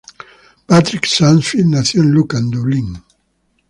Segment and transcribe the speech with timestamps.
[0.65, 3.03] Patrick Sarsfield nació en Lucan, Dublín.